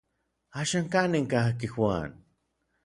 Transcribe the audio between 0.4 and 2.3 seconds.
¿Axan kanin kajki Juan?